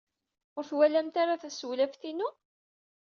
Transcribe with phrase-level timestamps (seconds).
[0.57, 2.29] Ur twalamt ara tasewlaft-inu?